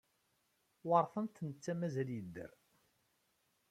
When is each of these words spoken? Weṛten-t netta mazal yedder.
Weṛten-t 0.87 1.37
netta 1.47 1.73
mazal 1.79 2.09
yedder. 2.15 2.51